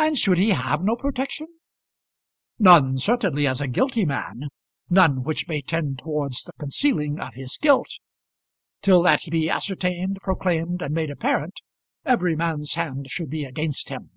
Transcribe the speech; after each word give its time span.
"And 0.00 0.18
should 0.18 0.38
he 0.38 0.48
have 0.50 0.82
no 0.82 0.96
protection?" 0.96 1.46
"None 2.58 2.98
certainly, 2.98 3.46
as 3.46 3.60
a 3.60 3.68
guilty 3.68 4.04
man; 4.04 4.48
none 4.90 5.22
which 5.22 5.46
may 5.46 5.62
tend 5.62 6.00
towards 6.00 6.42
the 6.42 6.52
concealing 6.58 7.20
of 7.20 7.34
his 7.34 7.56
guilt. 7.56 8.00
Till 8.82 9.00
that 9.02 9.22
be 9.30 9.48
ascertained, 9.48 10.16
proclaimed, 10.22 10.82
and 10.82 10.92
made 10.92 11.10
apparent, 11.12 11.60
every 12.04 12.34
man's 12.34 12.74
hand 12.74 13.08
should 13.10 13.30
be 13.30 13.44
against 13.44 13.90
him." 13.90 14.10